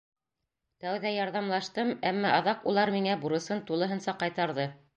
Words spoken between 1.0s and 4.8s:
ярҙамлаштым, әммә аҙаҡ улар миңә бурысын тулыһынса ҡайтарҙы.